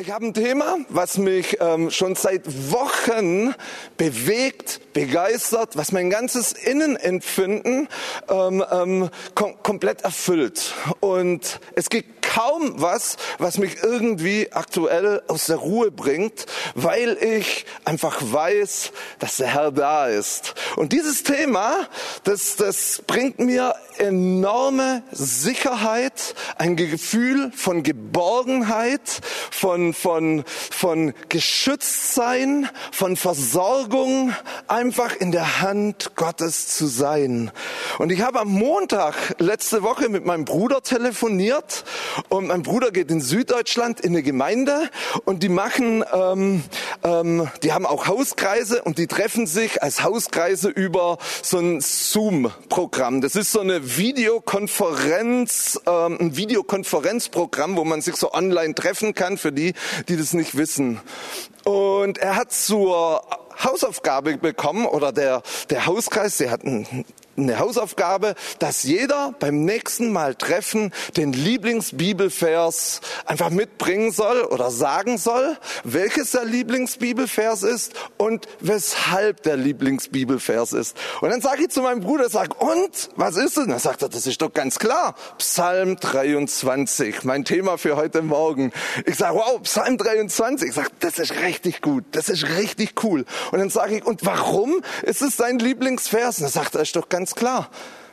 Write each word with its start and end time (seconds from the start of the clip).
Ich 0.00 0.12
habe 0.12 0.26
ein 0.26 0.32
Thema, 0.32 0.76
was 0.90 1.18
mich 1.18 1.56
ähm, 1.60 1.90
schon 1.90 2.14
seit 2.14 2.70
Wochen 2.70 3.52
bewegt, 3.96 4.92
begeistert, 4.92 5.76
was 5.76 5.90
mein 5.90 6.08
ganzes 6.08 6.52
Innenempfinden 6.52 7.88
ähm, 8.28 8.64
ähm, 8.70 9.10
kom 9.34 9.60
komplett 9.64 10.02
erfüllt. 10.02 10.72
Und 11.00 11.58
es 11.74 11.90
gibt 11.90 12.17
kaum 12.28 12.74
was, 12.80 13.16
was 13.38 13.56
mich 13.56 13.82
irgendwie 13.82 14.52
aktuell 14.52 15.22
aus 15.28 15.46
der 15.46 15.56
Ruhe 15.56 15.90
bringt, 15.90 16.44
weil 16.74 17.16
ich 17.22 17.64
einfach 17.86 18.18
weiß, 18.20 18.92
dass 19.18 19.38
der 19.38 19.46
Herr 19.48 19.72
da 19.72 20.08
ist. 20.08 20.54
Und 20.76 20.92
dieses 20.92 21.22
Thema, 21.22 21.88
das, 22.24 22.56
das 22.56 23.02
bringt 23.06 23.38
mir 23.38 23.74
enorme 23.96 25.02
Sicherheit, 25.10 26.34
ein 26.56 26.76
Gefühl 26.76 27.50
von 27.56 27.82
Geborgenheit, 27.82 29.20
von, 29.50 29.94
von, 29.94 30.44
von 30.46 31.14
Geschütztsein, 31.30 32.68
von 32.92 33.16
Versorgung, 33.16 34.34
einfach 34.68 35.16
in 35.16 35.32
der 35.32 35.62
Hand 35.62 36.12
Gottes 36.14 36.76
zu 36.76 36.86
sein. 36.86 37.50
Und 37.98 38.12
ich 38.12 38.20
habe 38.20 38.40
am 38.40 38.48
Montag 38.48 39.34
letzte 39.38 39.82
Woche 39.82 40.08
mit 40.10 40.26
meinem 40.26 40.44
Bruder 40.44 40.82
telefoniert 40.82 41.84
und 42.28 42.48
mein 42.48 42.62
Bruder 42.62 42.90
geht 42.90 43.10
in 43.10 43.20
Süddeutschland 43.20 44.00
in 44.00 44.12
eine 44.12 44.22
Gemeinde 44.22 44.90
und 45.24 45.42
die 45.42 45.48
machen, 45.48 46.04
ähm, 46.12 46.62
ähm, 47.02 47.48
die 47.62 47.72
haben 47.72 47.86
auch 47.86 48.06
Hauskreise 48.06 48.82
und 48.82 48.98
die 48.98 49.06
treffen 49.06 49.46
sich 49.46 49.82
als 49.82 50.02
Hauskreise 50.02 50.68
über 50.68 51.18
so 51.42 51.58
ein 51.58 51.80
Zoom-Programm. 51.80 53.20
Das 53.20 53.36
ist 53.36 53.52
so 53.52 53.60
eine 53.60 53.96
Videokonferenz, 53.96 55.80
ähm, 55.86 56.18
ein 56.20 56.36
Videokonferenzprogramm, 56.36 57.76
wo 57.76 57.84
man 57.84 58.00
sich 58.00 58.16
so 58.16 58.32
online 58.32 58.74
treffen 58.74 59.14
kann 59.14 59.38
für 59.38 59.52
die, 59.52 59.74
die 60.08 60.16
das 60.16 60.32
nicht 60.34 60.56
wissen. 60.56 61.00
Und 61.64 62.18
er 62.18 62.36
hat 62.36 62.52
zur 62.52 63.22
Hausaufgabe 63.62 64.38
bekommen 64.38 64.86
oder 64.86 65.12
der, 65.12 65.42
der 65.70 65.86
Hauskreis, 65.86 66.38
der 66.38 66.50
hat 66.50 66.64
ein 66.64 67.04
eine 67.42 67.58
Hausaufgabe, 67.58 68.34
dass 68.58 68.82
jeder 68.82 69.34
beim 69.38 69.64
nächsten 69.64 70.12
Mal 70.12 70.34
treffen 70.34 70.92
den 71.16 71.32
Lieblingsbibelvers 71.32 73.00
einfach 73.26 73.50
mitbringen 73.50 74.10
soll 74.12 74.42
oder 74.42 74.70
sagen 74.70 75.18
soll, 75.18 75.56
welches 75.84 76.32
der 76.32 76.44
Lieblingsbibelvers 76.44 77.62
ist 77.62 77.94
und 78.16 78.46
weshalb 78.60 79.42
der 79.42 79.56
Lieblingsbibelvers 79.56 80.72
ist. 80.72 80.96
Und 81.20 81.30
dann 81.30 81.40
sage 81.40 81.62
ich 81.62 81.70
zu 81.70 81.82
meinem 81.82 82.00
Bruder, 82.00 82.28
sag, 82.28 82.60
und 82.60 83.10
was 83.16 83.36
ist 83.36 83.56
es? 83.56 83.66
Dann 83.66 83.78
sagt 83.78 84.02
er, 84.02 84.08
das 84.08 84.26
ist 84.26 84.42
doch 84.42 84.52
ganz 84.52 84.78
klar, 84.78 85.14
Psalm 85.38 85.96
23, 85.96 87.24
mein 87.24 87.44
Thema 87.44 87.78
für 87.78 87.96
heute 87.96 88.22
Morgen. 88.22 88.72
Ich 89.06 89.16
sage, 89.16 89.36
wow, 89.36 89.62
Psalm 89.62 89.98
23. 89.98 90.68
Ich 90.68 90.74
sage, 90.74 90.90
das 91.00 91.18
ist 91.18 91.40
richtig 91.42 91.80
gut, 91.80 92.04
das 92.12 92.28
ist 92.28 92.48
richtig 92.56 93.02
cool. 93.02 93.24
Und 93.52 93.58
dann 93.58 93.70
sage 93.70 93.96
ich, 93.96 94.04
und 94.04 94.24
warum 94.24 94.82
ist 95.02 95.22
es 95.22 95.36
dein 95.36 95.58
Lieblingsvers? 95.58 96.36
Dann 96.36 96.48
sagt 96.48 96.74
er, 96.74 96.82
ist 96.82 96.96
doch 96.96 97.08
ganz 97.08 97.27
ganz 97.28 97.34
klar. 97.34 97.68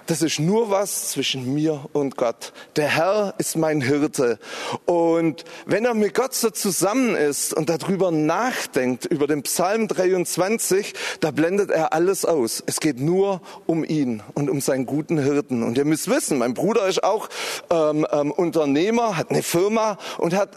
Das 0.08 0.22
ist 0.22 0.40
nur 0.40 0.70
was 0.70 1.10
zwischen 1.12 1.54
mir 1.54 1.86
und 1.94 2.18
Gott. 2.18 2.52
Der 2.76 2.88
Herr 2.88 3.34
ist 3.38 3.56
mein 3.56 3.82
Hirte. 3.82 4.40
Und 4.86 5.46
wenn 5.66 5.86
er 5.86 5.94
mit 5.94 6.14
Gott 6.14 6.36
so 6.36 6.50
zusammen 6.52 7.16
ist 7.16 7.54
und 7.54 7.70
darüber 7.70 8.12
nachdenkt, 8.12 9.06
über 9.06 9.26
den 9.26 9.42
Psalm 9.44 9.88
23, 9.88 10.94
da 11.22 11.32
blendet 11.32 11.72
er 11.72 11.94
alles 11.94 12.26
aus. 12.26 12.62
Es 12.68 12.82
geht 12.82 13.00
nur 13.00 13.42
um 13.66 13.84
ihn 13.86 14.22
und 14.36 14.50
um 14.50 14.60
seinen 14.62 14.86
guten 14.86 15.18
Hirten. 15.18 15.64
Und 15.64 15.78
ihr 15.78 15.86
müsst 15.86 16.10
wissen, 16.10 16.38
mein 16.38 16.54
Bruder 16.54 16.88
ist 16.88 17.04
auch 17.04 17.30
ähm, 17.72 18.06
ähm, 18.12 18.32
Unternehmer, 18.32 19.18
hat 19.18 19.32
eine 19.32 19.44
Firma 19.44 19.98
und 20.18 20.36
hat 20.36 20.50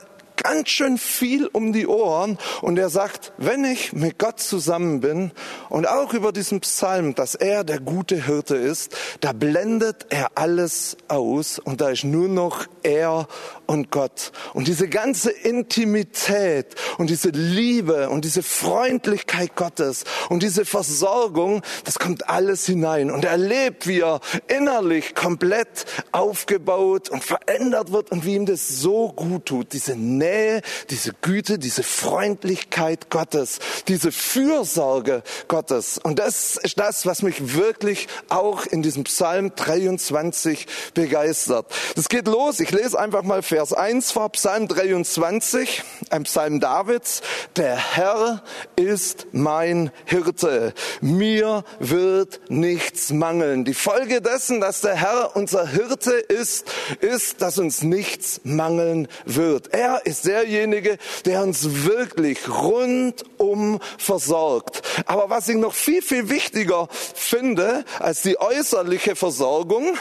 ganz 0.43 0.69
schön 0.69 0.99
viel 0.99 1.47
um 1.47 1.73
die 1.73 1.87
Ohren 1.87 2.39
und 2.63 2.79
er 2.79 2.89
sagt, 2.89 3.33
wenn 3.37 3.65
ich 3.65 3.93
mit 3.93 4.19
Gott 4.19 4.41
zusammen 4.41 5.01
bin 5.01 5.33
und 5.69 5.89
auch 5.89 6.15
über 6.15 6.33
diesen 6.33 6.61
Psalm, 6.61 7.15
dass 7.15 7.35
er 7.35 7.65
der 7.65 7.81
gute 7.81 8.25
Hirte 8.25 8.57
ist, 8.57 8.97
da 9.21 9.33
blendet 9.33 10.07
er 10.11 10.31
alles 10.37 10.97
aus 11.09 11.59
und 11.59 11.81
da 11.81 11.91
ist 11.91 12.05
nur 12.05 12.29
noch 12.29 12.67
er 12.83 13.27
und 13.67 13.91
Gott. 13.91 14.33
Und 14.55 14.69
diese 14.69 14.89
ganze 14.89 15.31
Intimität 15.31 16.75
und 16.97 17.11
diese 17.11 17.31
Liebe 17.31 18.09
und 18.09 18.25
diese 18.25 18.43
Freundlichkeit 18.43 19.57
Gottes 19.57 20.05
und 20.29 20.43
diese 20.43 20.65
Versorgung, 20.65 21.63
das 21.85 21.99
kommt 21.99 22.29
alles 22.29 22.65
hinein 22.65 23.11
und 23.11 23.25
er 23.25 23.33
erlebt, 23.33 23.87
wie 23.87 24.01
er 24.01 24.21
innerlich 24.47 25.15
komplett 25.15 25.87
aufgebaut 26.13 27.11
und 27.11 27.25
verändert 27.25 27.93
wird 27.93 28.11
und 28.11 28.25
wie 28.25 28.37
ihm 28.37 28.47
das 28.47 28.69
so 28.69 29.13
gut 29.13 29.47
tut, 29.47 29.73
diese 29.73 29.97
Nähe 29.97 30.28
Nähe, 30.29 30.63
diese 30.91 31.13
Güte, 31.21 31.59
diese 31.59 31.83
Freundlichkeit 31.83 33.11
Gottes, 33.11 33.59
diese 33.89 34.13
Fürsorge 34.13 35.23
Gottes. 35.49 35.99
Und 36.03 36.19
das 36.19 36.57
ist 36.57 36.79
das, 36.79 37.07
was 37.07 37.23
mich 37.23 37.55
wirklich 37.55 38.09
auch 38.29 38.67
in 38.67 38.83
diesem 38.83 39.05
Psalm 39.05 39.53
23 39.55 40.67
begeistert. 40.95 41.67
Das 41.97 42.09
geht 42.09 42.27
los. 42.27 42.61
Ich 42.61 42.71
lese 42.71 42.99
einfach 42.99 43.23
mal 43.23 43.43
Vers 43.43 43.73
1 43.73 44.13
vor 44.13 44.31
Psalm 44.33 44.69
23, 44.69 45.83
ein 46.11 46.25
Psalm 46.25 46.61
Davids. 46.61 47.23
Der 47.57 47.77
Herr 47.77 48.43
ist 48.77 49.27
mein 49.33 49.91
Hirte. 50.05 50.75
Mir 51.01 51.65
wird 51.79 52.41
nichts 52.49 53.11
mangeln. 53.11 53.65
Die 53.65 53.75
Folge 53.75 54.21
dessen, 54.21 54.61
dass 54.61 54.81
der 54.81 54.97
Herr 54.97 55.37
unser 55.37 55.67
Hirte 55.67 56.13
ist, 56.13 56.67
ist, 57.01 57.41
dass 57.43 57.59
uns 57.59 57.83
nichts 57.83 58.41
mangeln 58.45 59.09
wird. 59.25 59.73
Er 59.73 60.05
ist 60.05 60.18
ist 60.19 60.27
derjenige, 60.27 60.99
der 61.25 61.43
uns 61.43 61.85
wirklich 61.85 62.49
rundum 62.49 63.81
versorgt. 63.99 64.83
Aber 65.07 65.31
was 65.31 65.49
ich 65.49 65.57
noch 65.57 65.75
viel, 65.75 66.03
viel 66.03 66.29
wichtiger 66.29 66.89
finde 66.91 67.85
als 67.99 68.23
die 68.23 68.41
äußerliche 68.41 69.15
Versorgung, 69.15 69.97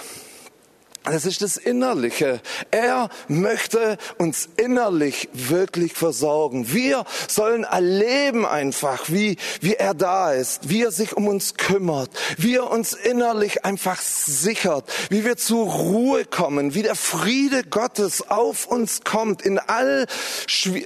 das 1.11 1.25
ist 1.25 1.41
das 1.41 1.57
Innerliche. 1.57 2.41
Er 2.71 3.09
möchte 3.27 3.97
uns 4.17 4.49
innerlich 4.57 5.29
wirklich 5.33 5.93
versorgen. 5.93 6.73
Wir 6.73 7.05
sollen 7.27 7.63
erleben 7.63 8.45
einfach, 8.45 9.05
wie, 9.07 9.37
wie 9.61 9.75
er 9.75 9.93
da 9.93 10.33
ist, 10.33 10.69
wie 10.69 10.83
er 10.83 10.91
sich 10.91 11.15
um 11.15 11.27
uns 11.27 11.55
kümmert, 11.55 12.09
wie 12.37 12.55
er 12.55 12.69
uns 12.69 12.93
innerlich 12.93 13.63
einfach 13.65 14.01
sichert, 14.01 14.85
wie 15.09 15.23
wir 15.23 15.37
zur 15.37 15.67
Ruhe 15.67 16.25
kommen, 16.25 16.73
wie 16.73 16.83
der 16.83 16.95
Friede 16.95 17.63
Gottes 17.63 18.29
auf 18.29 18.67
uns 18.67 19.03
kommt 19.03 19.41
in 19.41 19.59
all, 19.59 20.07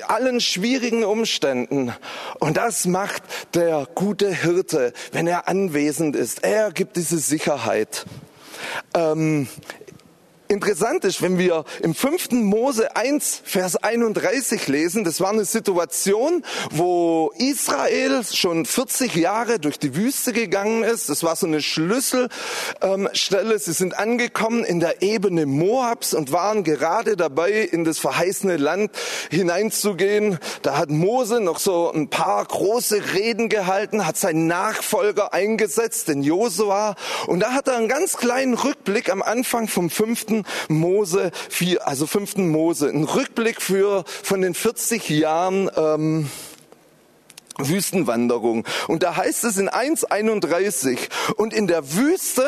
allen 0.08 0.40
schwierigen 0.40 1.04
Umständen. 1.04 1.94
Und 2.40 2.58
das 2.58 2.86
macht 2.86 3.24
der 3.54 3.88
gute 3.96 4.34
Hirte, 4.34 4.94
wenn 5.12 5.28
er 5.28 5.48
anwesend 5.48 6.16
ist. 6.16 6.44
Er 6.44 6.72
gibt 6.72 6.96
diese 6.96 7.18
Sicherheit. 7.18 8.06
Ähm, 8.94 9.48
Interessant 10.52 11.06
ist, 11.06 11.22
wenn 11.22 11.38
wir 11.38 11.64
im 11.82 11.96
5. 11.96 12.32
Mose 12.32 12.94
1, 12.94 13.42
Vers 13.46 13.78
31 13.78 14.68
lesen, 14.68 15.06
das 15.06 15.22
war 15.22 15.30
eine 15.30 15.46
Situation, 15.46 16.44
wo 16.72 17.32
Israel 17.38 18.22
schon 18.30 18.66
40 18.66 19.16
Jahre 19.16 19.60
durch 19.60 19.80
die 19.80 19.96
Wüste 19.96 20.34
gegangen 20.34 20.84
ist. 20.84 21.08
Das 21.08 21.24
war 21.24 21.38
so 21.38 21.48
eine 21.48 21.62
Schlüsselstelle. 21.62 23.60
Sie 23.60 23.72
sind 23.72 23.98
angekommen 23.98 24.66
in 24.66 24.82
der 24.82 25.02
Ebene 25.02 25.46
Moabs 25.46 26.14
und 26.14 26.34
waren 26.34 26.66
gerade 26.66 27.16
dabei, 27.16 27.54
in 27.54 27.86
das 27.86 28.00
verheißene 28.00 28.58
Land 28.58 28.92
hineinzugehen. 29.30 30.38
Da 30.64 30.78
hat 30.78 30.90
Mose 30.90 31.40
noch 31.40 31.60
so 31.60 31.94
ein 31.94 32.10
paar 32.10 32.44
große 32.44 33.14
Reden 33.14 33.48
gehalten, 33.48 34.06
hat 34.06 34.18
seinen 34.18 34.48
Nachfolger 34.48 35.34
eingesetzt, 35.34 36.10
den 36.10 36.24
Josua. 36.24 36.96
Und 37.28 37.40
da 37.40 37.54
hat 37.54 37.70
er 37.70 37.78
einen 37.78 37.88
ganz 37.88 38.18
kleinen 38.18 38.56
Rückblick 38.56 39.10
am 39.10 39.22
Anfang 39.22 39.70
vom 39.70 39.90
5. 39.90 40.41
Mose 40.68 41.32
4, 41.50 41.88
also 41.88 42.08
fünften 42.08 42.50
Mose, 42.50 42.90
ein 42.90 43.04
Rückblick 43.04 43.62
für 43.62 44.04
von 44.06 44.42
den 44.42 44.54
40 44.54 45.10
Jahren 45.10 45.70
ähm, 45.76 46.30
Wüstenwanderung. 47.58 48.66
Und 48.88 49.04
da 49.04 49.16
heißt 49.16 49.44
es 49.44 49.58
in 49.58 49.70
1.31, 49.70 50.98
und 51.36 51.54
in 51.54 51.68
der 51.68 51.94
Wüste, 51.94 52.48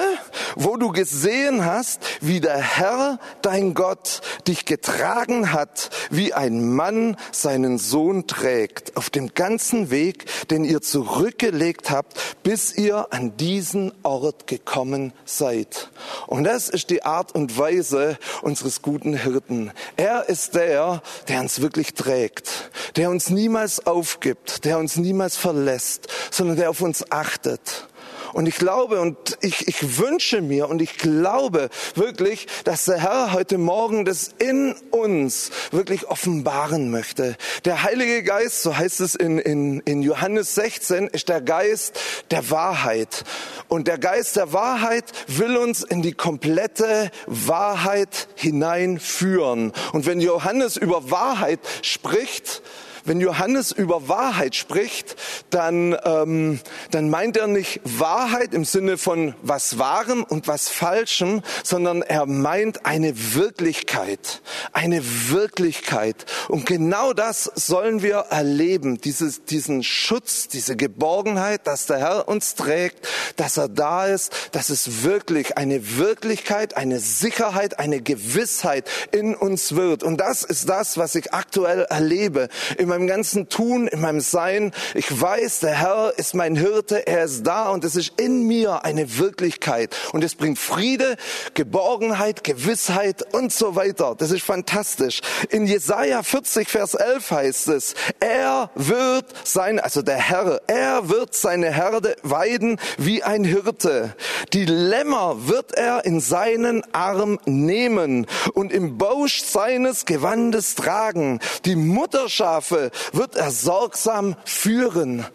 wo 0.55 0.77
du 0.77 0.91
gesehen 0.91 1.65
hast, 1.65 2.01
wie 2.21 2.39
der 2.39 2.57
Herr, 2.57 3.19
dein 3.41 3.73
Gott, 3.73 4.21
dich 4.47 4.65
getragen 4.65 5.51
hat, 5.51 5.89
wie 6.09 6.33
ein 6.33 6.73
Mann 6.73 7.17
seinen 7.31 7.77
Sohn 7.77 8.27
trägt, 8.27 8.95
auf 8.97 9.09
dem 9.09 9.33
ganzen 9.33 9.91
Weg, 9.91 10.25
den 10.49 10.63
ihr 10.63 10.81
zurückgelegt 10.81 11.89
habt, 11.89 12.13
bis 12.43 12.75
ihr 12.75 13.07
an 13.11 13.37
diesen 13.37 13.91
Ort 14.03 14.47
gekommen 14.47 15.13
seid. 15.25 15.89
Und 16.27 16.43
das 16.43 16.69
ist 16.69 16.89
die 16.89 17.03
Art 17.03 17.33
und 17.33 17.57
Weise 17.57 18.17
unseres 18.41 18.81
guten 18.81 19.15
Hirten. 19.15 19.71
Er 19.97 20.29
ist 20.29 20.55
der, 20.55 21.01
der 21.27 21.41
uns 21.41 21.61
wirklich 21.61 21.93
trägt, 21.93 22.71
der 22.95 23.09
uns 23.09 23.29
niemals 23.29 23.85
aufgibt, 23.85 24.65
der 24.65 24.77
uns 24.77 24.92
niemals 24.97 25.35
verlässt, 25.35 26.07
sondern 26.31 26.57
der 26.57 26.69
auf 26.69 26.81
uns 26.81 27.11
achtet. 27.11 27.87
Und 28.33 28.47
ich 28.47 28.55
glaube 28.55 28.99
und 28.99 29.37
ich, 29.41 29.67
ich 29.67 29.99
wünsche 29.99 30.41
mir 30.41 30.67
und 30.67 30.81
ich 30.81 30.97
glaube 30.97 31.69
wirklich, 31.93 32.47
dass 32.63 32.85
der 32.85 32.97
Herr 32.97 33.31
heute 33.31 33.59
Morgen 33.59 34.05
das 34.05 34.31
in 34.39 34.73
uns 34.89 35.51
wirklich 35.71 36.07
offenbaren 36.07 36.89
möchte. 36.89 37.35
Der 37.65 37.83
Heilige 37.83 38.23
Geist, 38.23 38.63
so 38.63 38.75
heißt 38.75 39.01
es 39.01 39.13
in, 39.13 39.37
in, 39.37 39.81
in 39.81 40.01
Johannes 40.01 40.55
16, 40.55 41.07
ist 41.09 41.29
der 41.29 41.41
Geist 41.41 41.99
der 42.31 42.49
Wahrheit. 42.49 43.23
Und 43.67 43.87
der 43.87 43.99
Geist 43.99 44.35
der 44.35 44.51
Wahrheit 44.51 45.05
will 45.27 45.55
uns 45.55 45.83
in 45.83 46.01
die 46.01 46.13
komplette 46.13 47.11
Wahrheit 47.27 48.27
hineinführen. 48.33 49.73
Und 49.91 50.07
wenn 50.07 50.19
Johannes 50.19 50.75
über 50.75 51.11
Wahrheit 51.11 51.59
spricht, 51.83 52.63
wenn 53.05 53.19
Johannes 53.19 53.71
über 53.71 54.07
Wahrheit 54.07 54.55
spricht, 54.55 55.15
dann, 55.49 55.97
ähm, 56.05 56.59
dann 56.91 57.09
meint 57.09 57.37
er 57.37 57.47
nicht 57.47 57.81
Wahrheit 57.83 58.53
im 58.53 58.65
Sinne 58.65 58.97
von 58.97 59.35
was 59.41 59.77
Wahrem 59.77 60.23
und 60.23 60.47
was 60.47 60.69
Falschem, 60.69 61.41
sondern 61.63 62.01
er 62.01 62.25
meint 62.25 62.85
eine 62.85 63.13
Wirklichkeit, 63.35 64.41
eine 64.71 65.01
Wirklichkeit. 65.29 66.25
Und 66.47 66.65
genau 66.65 67.13
das 67.13 67.51
sollen 67.55 68.01
wir 68.01 68.25
erleben, 68.29 69.01
dieses, 69.01 69.43
diesen 69.45 69.83
Schutz, 69.83 70.47
diese 70.47 70.75
Geborgenheit, 70.75 71.67
dass 71.67 71.87
der 71.87 71.97
Herr 71.97 72.27
uns 72.27 72.55
trägt, 72.55 73.07
dass 73.35 73.57
er 73.57 73.67
da 73.67 74.07
ist, 74.07 74.31
dass 74.51 74.69
es 74.69 75.03
wirklich 75.03 75.57
eine 75.57 75.97
Wirklichkeit, 75.97 76.77
eine 76.77 76.99
Sicherheit, 76.99 77.79
eine 77.79 78.01
Gewissheit 78.01 78.89
in 79.11 79.35
uns 79.35 79.75
wird. 79.75 80.03
Und 80.03 80.17
das 80.17 80.43
ist 80.43 80.69
das, 80.69 80.97
was 80.97 81.15
ich 81.15 81.33
aktuell 81.33 81.83
erlebe. 81.89 82.47
Im 82.77 82.92
meinem 82.93 83.07
ganzen 83.07 83.49
Tun, 83.49 83.87
in 83.87 84.01
meinem 84.01 84.19
Sein. 84.19 84.71
Ich 84.93 85.19
weiß, 85.19 85.61
der 85.61 85.71
Herr 85.71 86.13
ist 86.17 86.35
mein 86.35 86.55
Hirte, 86.55 87.07
er 87.07 87.23
ist 87.23 87.43
da 87.43 87.69
und 87.69 87.83
es 87.83 87.95
ist 87.95 88.19
in 88.19 88.45
mir 88.45 88.85
eine 88.85 89.17
Wirklichkeit. 89.17 89.95
Und 90.11 90.23
es 90.23 90.35
bringt 90.35 90.59
Friede, 90.59 91.15
Geborgenheit, 91.55 92.43
Gewissheit 92.43 93.33
und 93.33 93.51
so 93.51 93.75
weiter. 93.75 94.13
Das 94.15 94.29
ist 94.29 94.43
fantastisch. 94.43 95.21
In 95.49 95.65
Jesaja 95.65 96.21
40, 96.21 96.69
Vers 96.69 96.93
11 96.93 97.31
heißt 97.31 97.67
es, 97.69 97.95
er 98.19 98.69
wird 98.75 99.25
sein, 99.43 99.79
also 99.79 100.03
der 100.03 100.17
Herr, 100.17 100.61
er 100.67 101.09
wird 101.09 101.33
seine 101.33 101.73
Herde 101.73 102.15
weiden 102.21 102.79
wie 102.99 103.23
ein 103.23 103.43
Hirte. 103.43 104.15
Die 104.53 104.65
Lämmer 104.65 105.47
wird 105.47 105.73
er 105.73 106.05
in 106.05 106.19
seinen 106.19 106.83
Arm 106.93 107.39
nehmen 107.45 108.27
und 108.53 108.71
im 108.71 108.99
Bausch 108.99 109.41
seines 109.41 110.05
Gewandes 110.05 110.75
tragen. 110.75 111.39
Die 111.65 111.75
Mutterschafe 111.75 112.82
wird 113.11 113.35
er 113.35 113.51
sorgsam 113.51 114.35
führen. 114.45 115.25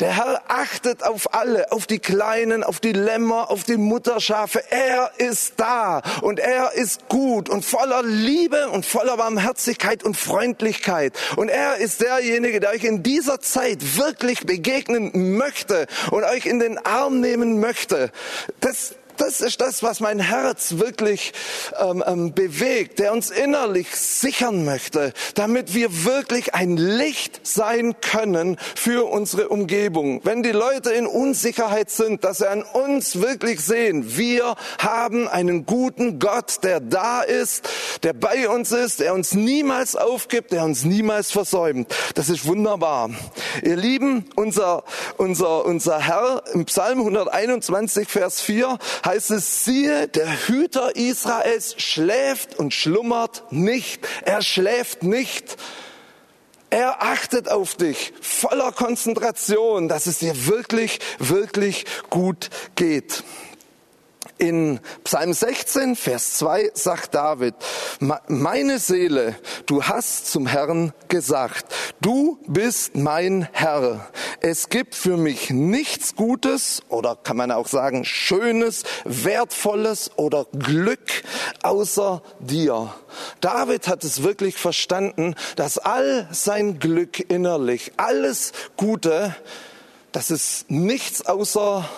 Der 0.00 0.16
Herr 0.16 0.42
achtet 0.48 1.04
auf 1.04 1.34
alle, 1.34 1.70
auf 1.70 1.86
die 1.86 2.00
Kleinen, 2.00 2.64
auf 2.64 2.80
die 2.80 2.92
Lämmer, 2.92 3.50
auf 3.50 3.62
die 3.62 3.76
Mutterschafe. 3.76 4.62
Er 4.70 5.12
ist 5.18 5.54
da 5.58 6.02
und 6.20 6.40
er 6.40 6.72
ist 6.72 7.08
gut 7.08 7.48
und 7.48 7.64
voller 7.64 8.02
Liebe 8.02 8.68
und 8.70 8.84
voller 8.84 9.16
Barmherzigkeit 9.16 10.02
und 10.02 10.16
Freundlichkeit. 10.16 11.16
Und 11.36 11.48
er 11.48 11.76
ist 11.76 12.00
derjenige, 12.00 12.58
der 12.58 12.70
euch 12.70 12.82
in 12.82 13.04
dieser 13.04 13.40
Zeit 13.40 13.96
wirklich 13.96 14.40
begegnen 14.40 15.36
möchte 15.36 15.86
und 16.10 16.24
euch 16.24 16.46
in 16.46 16.58
den 16.58 16.76
Arm 16.84 17.20
nehmen 17.20 17.60
möchte. 17.60 18.10
Das, 18.58 18.96
das 19.16 19.40
ist 19.40 19.60
das, 19.60 19.82
was 19.82 20.00
mein 20.00 20.20
Herz 20.20 20.78
wirklich 20.78 21.32
ähm, 21.80 22.02
ähm, 22.06 22.34
bewegt, 22.34 22.98
der 22.98 23.12
uns 23.12 23.30
innerlich 23.30 23.94
sichern 23.94 24.64
möchte, 24.64 25.12
damit 25.34 25.74
wir 25.74 26.04
wirklich 26.04 26.54
ein 26.54 26.76
Licht 26.76 27.40
sein 27.46 27.96
können 28.00 28.56
für 28.74 29.10
unsere 29.10 29.48
Umgebung. 29.48 30.20
Wenn 30.24 30.42
die 30.42 30.52
Leute 30.52 30.90
in 30.90 31.06
Unsicherheit 31.06 31.90
sind, 31.90 32.24
dass 32.24 32.38
sie 32.38 32.48
an 32.48 32.62
uns 32.62 33.20
wirklich 33.20 33.60
sehen, 33.60 34.16
wir 34.16 34.54
haben 34.78 35.28
einen 35.28 35.66
guten 35.66 36.18
Gott, 36.18 36.62
der 36.62 36.80
da 36.80 37.22
ist, 37.22 37.68
der 38.02 38.12
bei 38.12 38.48
uns 38.48 38.72
ist, 38.72 39.00
der 39.00 39.14
uns 39.14 39.34
niemals 39.34 39.96
aufgibt, 39.96 40.52
der 40.52 40.64
uns 40.64 40.84
niemals 40.84 41.30
versäumt. 41.30 41.94
Das 42.14 42.28
ist 42.28 42.46
wunderbar. 42.46 43.10
Ihr 43.62 43.76
Lieben, 43.76 44.26
unser, 44.36 44.84
unser, 45.16 45.64
unser 45.64 46.00
Herr 46.00 46.42
im 46.52 46.64
Psalm 46.64 46.98
121, 47.00 48.08
Vers 48.08 48.40
4 48.40 48.78
heißt 49.04 49.30
es, 49.32 49.64
siehe, 49.64 50.08
der 50.08 50.48
Hüter 50.48 50.96
Israels 50.96 51.74
schläft 51.78 52.58
und 52.58 52.72
schlummert 52.72 53.44
nicht. 53.50 54.06
Er 54.24 54.42
schläft 54.42 55.02
nicht. 55.02 55.56
Er 56.70 57.02
achtet 57.02 57.48
auf 57.48 57.76
dich 57.76 58.12
voller 58.20 58.72
Konzentration, 58.72 59.88
dass 59.88 60.06
es 60.06 60.18
dir 60.18 60.46
wirklich, 60.46 60.98
wirklich 61.18 61.84
gut 62.10 62.50
geht. 62.74 63.22
In 64.38 64.80
Psalm 65.04 65.32
16, 65.32 65.94
Vers 65.94 66.34
2 66.34 66.72
sagt 66.74 67.14
David, 67.14 67.54
meine 68.26 68.80
Seele, 68.80 69.36
du 69.66 69.84
hast 69.84 70.26
zum 70.26 70.48
Herrn 70.48 70.92
gesagt, 71.06 71.72
du 72.00 72.38
bist 72.48 72.96
mein 72.96 73.48
Herr. 73.52 74.08
Es 74.40 74.70
gibt 74.70 74.96
für 74.96 75.16
mich 75.16 75.50
nichts 75.50 76.16
Gutes 76.16 76.82
oder 76.88 77.16
kann 77.16 77.36
man 77.36 77.52
auch 77.52 77.68
sagen 77.68 78.04
Schönes, 78.04 78.82
Wertvolles 79.04 80.10
oder 80.16 80.46
Glück 80.52 81.22
außer 81.62 82.20
dir. 82.40 82.92
David 83.40 83.86
hat 83.86 84.02
es 84.02 84.24
wirklich 84.24 84.56
verstanden, 84.56 85.36
dass 85.54 85.78
all 85.78 86.28
sein 86.32 86.80
Glück 86.80 87.20
innerlich, 87.30 87.92
alles 87.98 88.52
Gute, 88.76 89.36
dass 90.10 90.30
es 90.30 90.64
nichts 90.68 91.24
außer 91.24 91.88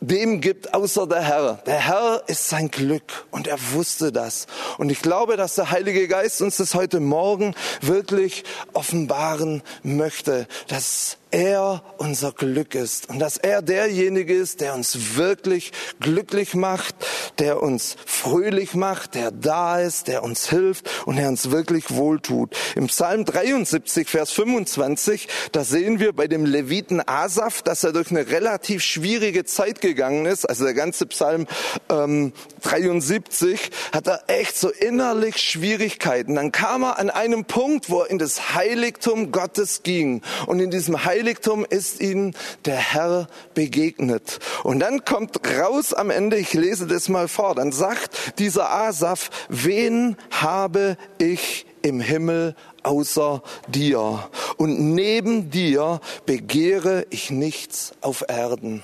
dem 0.00 0.40
gibt 0.40 0.74
außer 0.74 1.06
der 1.06 1.22
Herr. 1.22 1.54
Der 1.66 1.78
Herr 1.78 2.22
ist 2.26 2.48
sein 2.48 2.70
Glück 2.70 3.26
und 3.30 3.46
er 3.46 3.58
wusste 3.72 4.12
das. 4.12 4.46
Und 4.78 4.90
ich 4.90 5.00
glaube, 5.00 5.36
dass 5.36 5.54
der 5.54 5.70
Heilige 5.70 6.06
Geist 6.08 6.42
uns 6.42 6.56
das 6.56 6.74
heute 6.74 7.00
Morgen 7.00 7.54
wirklich 7.80 8.44
offenbaren 8.72 9.62
möchte, 9.82 10.46
dass 10.68 11.16
er 11.30 11.82
unser 11.98 12.32
Glück 12.32 12.74
ist 12.74 13.08
und 13.08 13.18
dass 13.18 13.36
er 13.36 13.60
derjenige 13.60 14.32
ist, 14.32 14.60
der 14.60 14.74
uns 14.74 15.16
wirklich 15.16 15.72
glücklich 16.00 16.54
macht, 16.54 16.94
der 17.38 17.62
uns 17.62 17.96
fröhlich 18.06 18.74
macht, 18.74 19.16
der 19.16 19.32
da 19.32 19.80
ist, 19.80 20.06
der 20.06 20.22
uns 20.22 20.48
hilft 20.48 20.88
und 21.04 21.16
der 21.16 21.28
uns 21.28 21.50
wirklich 21.50 21.90
wohltut. 21.90 22.56
Im 22.76 22.86
Psalm 22.86 23.24
73, 23.24 24.08
Vers 24.08 24.30
25, 24.30 25.28
da 25.50 25.64
sehen 25.64 25.98
wir 25.98 26.12
bei 26.12 26.28
dem 26.28 26.44
Leviten 26.44 27.02
Asaf, 27.06 27.60
dass 27.62 27.82
er 27.82 27.92
durch 27.92 28.10
eine 28.10 28.28
relativ 28.28 28.82
schwierige 28.82 29.44
Zeit 29.44 29.80
gegangen 29.80 30.26
ist. 30.26 30.44
Also 30.44 30.64
der 30.64 30.74
ganze 30.74 31.06
Psalm 31.06 31.46
ähm, 31.90 32.32
73 32.62 33.70
hat 33.92 34.06
er 34.06 34.22
echt 34.28 34.56
so 34.56 34.70
innerlich 34.70 35.38
Schwierigkeiten. 35.38 36.36
Dann 36.36 36.52
kam 36.52 36.84
er 36.84 36.98
an 36.98 37.10
einem 37.10 37.44
Punkt, 37.44 37.90
wo 37.90 38.02
er 38.02 38.10
in 38.10 38.18
das 38.18 38.54
Heiligtum 38.54 39.32
Gottes 39.32 39.82
ging 39.82 40.22
und 40.46 40.60
in 40.60 40.70
diesem 40.70 41.04
Heiligtum 41.04 41.15
Heiligtum 41.16 41.64
ist 41.64 42.02
ihnen 42.02 42.34
der 42.66 42.76
Herr 42.76 43.28
begegnet. 43.54 44.38
Und 44.64 44.80
dann 44.80 45.04
kommt 45.06 45.40
raus 45.58 45.94
am 45.94 46.10
Ende, 46.10 46.36
ich 46.36 46.52
lese 46.52 46.86
das 46.86 47.08
mal 47.08 47.26
vor, 47.26 47.54
dann 47.54 47.72
sagt 47.72 48.38
dieser 48.38 48.70
Asaf, 48.70 49.30
wen 49.48 50.18
habe 50.30 50.98
ich 51.16 51.64
im 51.80 52.00
Himmel 52.00 52.54
außer 52.82 53.42
dir? 53.68 54.28
Und 54.58 54.94
neben 54.94 55.50
dir 55.50 56.00
begehre 56.26 57.06
ich 57.08 57.30
nichts 57.30 57.94
auf 58.02 58.24
Erden. 58.28 58.82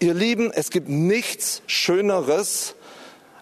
Ihr 0.00 0.14
Lieben, 0.14 0.50
es 0.50 0.70
gibt 0.70 0.88
nichts 0.88 1.62
Schöneres, 1.68 2.74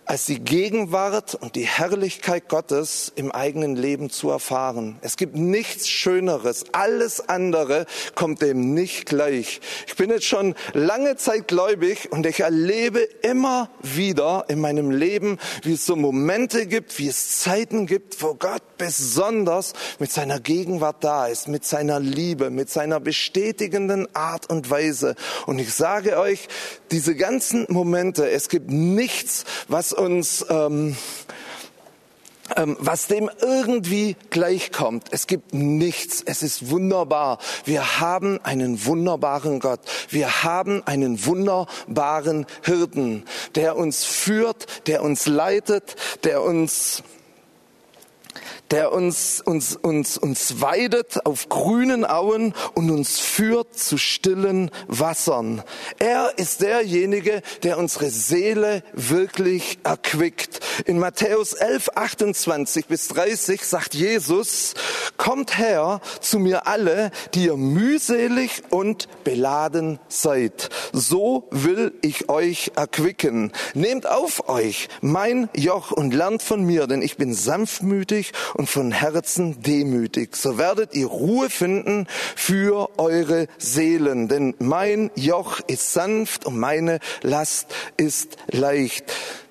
als 0.06 0.26
die 0.26 0.40
Gegenwart 0.40 1.34
und 1.34 1.56
die 1.56 1.66
Herrlichkeit 1.66 2.48
Gottes 2.48 3.12
im 3.16 3.32
eigenen 3.32 3.74
Leben 3.76 4.10
zu 4.10 4.30
erfahren. 4.30 4.98
Es 5.00 5.16
gibt 5.16 5.34
nichts 5.34 5.88
Schöneres. 5.88 6.66
Alles 6.72 7.28
andere 7.28 7.86
kommt 8.14 8.42
dem 8.42 8.74
nicht 8.74 9.06
gleich. 9.06 9.60
Ich 9.86 9.96
bin 9.96 10.10
jetzt 10.10 10.26
schon 10.26 10.54
lange 10.72 11.16
Zeit 11.16 11.48
gläubig 11.48 12.12
und 12.12 12.26
ich 12.26 12.40
erlebe 12.40 13.00
immer 13.22 13.70
wieder 13.82 14.44
in 14.48 14.60
meinem 14.60 14.90
Leben, 14.90 15.38
wie 15.62 15.74
es 15.74 15.86
so 15.86 15.96
Momente 15.96 16.66
gibt, 16.66 16.98
wie 16.98 17.08
es 17.08 17.40
Zeiten 17.40 17.86
gibt, 17.86 18.22
wo 18.22 18.34
Gott 18.34 18.62
besonders 18.76 19.72
mit 19.98 20.12
seiner 20.12 20.40
Gegenwart 20.40 21.02
da 21.02 21.26
ist, 21.26 21.48
mit 21.48 21.64
seiner 21.64 22.00
Liebe, 22.00 22.50
mit 22.50 22.68
seiner 22.68 23.00
bestätigenden 23.00 24.14
Art 24.14 24.50
und 24.50 24.70
Weise. 24.70 25.14
Und 25.46 25.58
ich 25.58 25.72
sage 25.72 26.18
euch, 26.18 26.48
diese 26.90 27.14
ganzen 27.14 27.66
Momente, 27.68 28.30
es 28.30 28.48
gibt 28.48 28.70
nichts, 28.70 29.44
was 29.68 29.93
uns, 29.94 30.44
ähm, 30.48 30.96
ähm, 32.56 32.76
was 32.78 33.06
dem 33.06 33.30
irgendwie 33.40 34.16
gleichkommt. 34.30 35.08
Es 35.10 35.26
gibt 35.26 35.54
nichts. 35.54 36.22
Es 36.24 36.42
ist 36.42 36.70
wunderbar. 36.70 37.38
Wir 37.64 38.00
haben 38.00 38.38
einen 38.42 38.84
wunderbaren 38.84 39.60
Gott. 39.60 39.80
Wir 40.10 40.44
haben 40.44 40.82
einen 40.86 41.24
wunderbaren 41.24 42.46
Hirten, 42.62 43.24
der 43.54 43.76
uns 43.76 44.04
führt, 44.04 44.86
der 44.86 45.02
uns 45.02 45.26
leitet, 45.26 45.96
der 46.24 46.42
uns 46.42 47.02
der 48.70 48.92
uns, 48.92 49.40
uns, 49.40 49.76
uns, 49.76 50.16
uns 50.18 50.60
weidet 50.60 51.24
auf 51.26 51.48
grünen 51.48 52.04
Auen 52.04 52.54
und 52.74 52.90
uns 52.90 53.20
führt 53.20 53.78
zu 53.78 53.98
stillen 53.98 54.70
Wassern. 54.88 55.62
Er 55.98 56.32
ist 56.36 56.62
derjenige, 56.62 57.42
der 57.62 57.78
unsere 57.78 58.10
Seele 58.10 58.82
wirklich 58.92 59.78
erquickt. 59.84 60.60
In 60.86 60.98
Matthäus 60.98 61.52
11, 61.52 61.90
28 61.94 62.86
bis 62.86 63.08
30 63.08 63.62
sagt 63.64 63.94
Jesus, 63.94 64.74
kommt 65.16 65.58
her 65.58 66.00
zu 66.20 66.38
mir 66.38 66.66
alle, 66.66 67.10
die 67.34 67.46
ihr 67.46 67.56
mühselig 67.56 68.62
und 68.70 69.08
beladen 69.24 69.98
seid. 70.08 70.70
So 70.92 71.48
will 71.50 71.92
ich 72.02 72.28
euch 72.28 72.72
erquicken. 72.76 73.52
Nehmt 73.74 74.06
auf 74.06 74.48
euch 74.48 74.88
mein 75.00 75.48
Joch 75.54 75.92
und 75.92 76.14
lernt 76.14 76.42
von 76.42 76.64
mir, 76.64 76.86
denn 76.86 77.02
ich 77.02 77.16
bin 77.16 77.34
sanftmütig 77.34 78.32
und 78.54 78.70
von 78.70 78.92
Herzen 78.92 79.60
demütig. 79.62 80.36
So 80.36 80.58
werdet 80.58 80.94
ihr 80.94 81.06
Ruhe 81.06 81.50
finden 81.50 82.06
für 82.36 82.88
eure 82.98 83.48
Seelen, 83.58 84.28
denn 84.28 84.54
mein 84.58 85.10
Joch 85.14 85.60
ist 85.66 85.92
sanft 85.92 86.46
und 86.46 86.58
meine 86.58 87.00
Last 87.22 87.66
ist 87.96 88.36
leicht. 88.50 89.04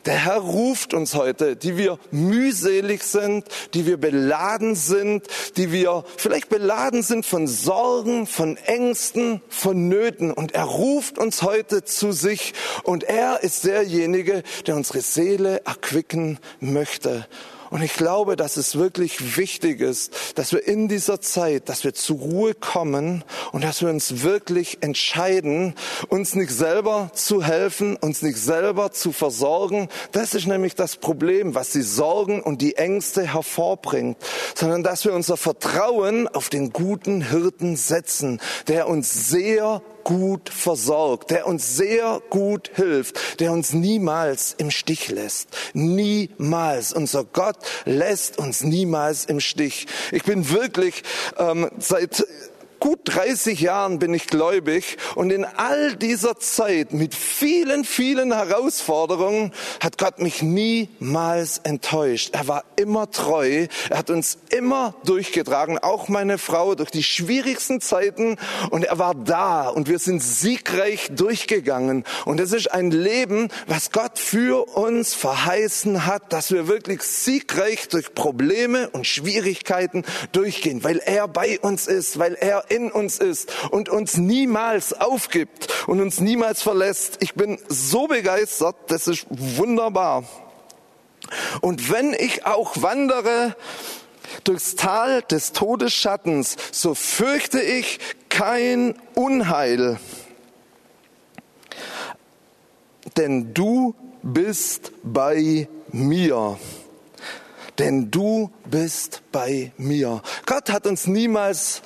Der 0.05 0.15
Herr 0.15 0.39
ruft 0.39 0.93
uns 0.93 1.15
heute, 1.15 1.55
die 1.55 1.77
wir 1.77 1.97
mühselig 2.11 3.03
sind, 3.03 3.45
die 3.73 3.85
wir 3.85 3.95
beladen 3.95 4.75
sind, 4.75 5.27
die 5.55 5.71
wir 5.71 6.03
vielleicht 6.17 6.49
beladen 6.49 7.03
sind 7.03 7.25
von 7.25 7.47
Sorgen, 7.47 8.27
von 8.27 8.57
Ängsten, 8.57 9.41
von 9.47 9.87
Nöten. 9.87 10.31
Und 10.31 10.53
er 10.53 10.65
ruft 10.65 11.17
uns 11.17 11.41
heute 11.41 11.85
zu 11.85 12.11
sich. 12.11 12.53
Und 12.83 13.05
er 13.05 13.43
ist 13.43 13.63
derjenige, 13.63 14.43
der 14.67 14.75
unsere 14.75 14.99
Seele 14.99 15.61
erquicken 15.65 16.37
möchte. 16.59 17.25
Und 17.73 17.81
ich 17.81 17.95
glaube, 17.95 18.35
dass 18.35 18.55
es 18.55 18.77
wirklich 18.77 19.35
wichtig 19.35 19.81
ist, 19.81 20.13
dass 20.35 20.51
wir 20.51 20.67
in 20.67 20.87
dieser 20.87 21.21
Zeit, 21.21 21.69
dass 21.69 21.83
wir 21.83 21.95
zur 21.95 22.19
Ruhe 22.19 22.53
kommen 22.53 23.23
und 23.51 23.63
dass 23.63 23.81
wir 23.81 23.89
uns 23.89 24.21
wirklich 24.21 24.77
entscheiden, 24.81 25.73
uns 26.07 26.35
nicht 26.35 26.51
selber 26.51 27.09
zu 27.15 27.41
helfen, 27.41 27.95
uns 27.95 28.21
nicht 28.21 28.37
selber 28.37 28.91
zu 28.91 29.11
versorgen. 29.11 29.89
Das 30.11 30.35
ist 30.35 30.45
nämlich 30.45 30.75
das 30.75 30.97
Problem, 30.97 31.55
was 31.55 31.71
die 31.71 31.81
Sorgen 31.81 32.43
und 32.43 32.61
die 32.61 32.75
Ängste 32.75 33.33
hervorbringt, 33.33 34.17
sondern 34.53 34.83
dass 34.83 35.03
wir 35.03 35.13
unser 35.13 35.35
Vertrauen 35.35 36.27
auf 36.27 36.49
den 36.49 36.73
guten 36.73 37.27
Hirten 37.27 37.75
setzen, 37.75 38.39
der 38.67 38.87
uns 38.87 39.29
sehr 39.29 39.81
gut 40.03 40.49
versorgt, 40.49 41.31
der 41.31 41.47
uns 41.47 41.75
sehr 41.75 42.21
gut 42.29 42.71
hilft, 42.73 43.39
der 43.39 43.51
uns 43.51 43.73
niemals 43.73 44.55
im 44.57 44.71
Stich 44.71 45.09
lässt. 45.09 45.49
Niemals. 45.73 46.93
Unser 46.93 47.23
Gott 47.23 47.57
lässt 47.85 48.37
uns 48.37 48.63
niemals 48.63 49.25
im 49.25 49.39
Stich. 49.39 49.87
Ich 50.11 50.23
bin 50.23 50.49
wirklich 50.49 51.03
ähm, 51.37 51.69
seit 51.79 52.25
gut 52.83 52.99
30 53.05 53.61
Jahren 53.61 53.97
bin 53.97 54.13
ich 54.13 54.27
gläubig 54.27 54.97
und 55.15 55.31
in 55.31 55.45
all 55.45 55.95
dieser 55.95 56.37
Zeit 56.39 56.91
mit 56.91 57.15
vielen, 57.15 57.85
vielen 57.85 58.33
Herausforderungen 58.33 59.53
hat 59.79 59.97
Gott 59.97 60.19
mich 60.19 60.41
niemals 60.41 61.59
enttäuscht. 61.59 62.31
Er 62.33 62.49
war 62.49 62.65
immer 62.75 63.09
treu. 63.09 63.67
Er 63.89 63.97
hat 63.97 64.09
uns 64.09 64.37
immer 64.49 64.95
durchgetragen, 65.05 65.77
auch 65.77 66.09
meine 66.09 66.37
Frau 66.37 66.75
durch 66.75 66.91
die 66.91 67.03
schwierigsten 67.03 67.79
Zeiten 67.79 68.35
und 68.69 68.83
er 68.83 68.99
war 68.99 69.15
da 69.15 69.69
und 69.69 69.87
wir 69.87 69.99
sind 69.99 70.21
siegreich 70.21 71.07
durchgegangen. 71.15 72.03
Und 72.25 72.41
es 72.41 72.51
ist 72.51 72.69
ein 72.73 72.91
Leben, 72.91 73.47
was 73.65 73.93
Gott 73.93 74.19
für 74.19 74.65
uns 74.75 75.13
verheißen 75.13 76.05
hat, 76.05 76.33
dass 76.33 76.51
wir 76.51 76.67
wirklich 76.67 77.01
siegreich 77.03 77.87
durch 77.87 78.13
Probleme 78.13 78.89
und 78.89 79.07
Schwierigkeiten 79.07 80.03
durchgehen, 80.33 80.83
weil 80.83 80.97
er 80.97 81.29
bei 81.29 81.61
uns 81.61 81.87
ist, 81.87 82.19
weil 82.19 82.33
er 82.33 82.72
in 82.73 82.91
uns 82.91 83.19
ist 83.19 83.51
und 83.71 83.89
uns 83.89 84.17
niemals 84.17 84.93
aufgibt 84.93 85.67
und 85.87 86.01
uns 86.01 86.19
niemals 86.19 86.61
verlässt. 86.61 87.17
Ich 87.19 87.35
bin 87.35 87.59
so 87.69 88.07
begeistert, 88.07 88.75
das 88.87 89.07
ist 89.07 89.25
wunderbar. 89.29 90.23
Und 91.61 91.91
wenn 91.91 92.13
ich 92.13 92.45
auch 92.45 92.81
wandere 92.81 93.55
durchs 94.43 94.75
Tal 94.75 95.21
des 95.21 95.51
Todesschattens, 95.53 96.57
so 96.71 96.95
fürchte 96.95 97.61
ich 97.61 97.99
kein 98.29 98.95
Unheil. 99.13 99.99
Denn 103.17 103.53
du 103.53 103.95
bist 104.23 104.91
bei 105.03 105.67
mir 105.91 106.57
denn 107.79 108.11
du 108.11 108.51
bist 108.65 109.21
bei 109.31 109.71
mir. 109.77 110.21
Gott 110.45 110.69
hat 110.69 110.85
uns 110.85 111.07
niemals 111.07 111.81